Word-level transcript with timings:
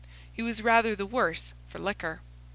He 0.33 0.41
was 0.41 0.63
rather 0.63 0.95
the 0.95 1.05
worse 1.05 1.53
for 1.67 1.77
liquor. 1.77 2.21